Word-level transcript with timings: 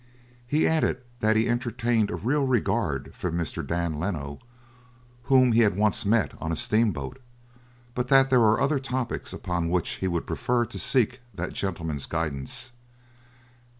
He 0.47 0.67
added 0.67 1.03
that 1.19 1.35
he 1.35 1.47
entertained 1.47 2.09
a 2.09 2.15
real 2.15 2.47
regard 2.47 3.13
for 3.13 3.31
Mr. 3.31 3.63
Dan 3.63 3.99
Leno, 3.99 4.39
whom 5.25 5.51
he 5.51 5.59
had 5.61 5.77
once 5.77 6.07
met 6.07 6.31
on 6.41 6.51
a 6.51 6.55
steamboat, 6.55 7.19
but 7.93 8.07
that 8.07 8.31
there 8.31 8.39
were 8.39 8.59
other 8.59 8.79
topics 8.79 9.31
upon 9.31 9.69
which 9.69 9.97
he 10.01 10.07
would 10.07 10.25
prefer 10.25 10.65
to 10.65 10.79
seek 10.79 11.19
that 11.35 11.53
gentleman's 11.53 12.07
guidance. 12.07 12.71